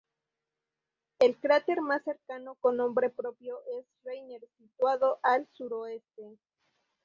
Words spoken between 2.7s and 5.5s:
nombre propio es Reiner, situado al